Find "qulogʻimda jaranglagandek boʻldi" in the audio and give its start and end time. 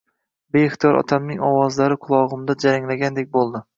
2.07-3.63